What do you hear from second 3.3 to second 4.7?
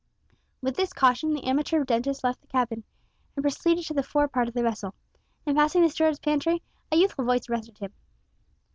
and proceeded to the fore part of the